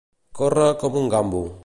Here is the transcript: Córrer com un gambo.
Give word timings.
Córrer 0.39 0.71
com 0.85 0.99
un 1.03 1.13
gambo. 1.15 1.43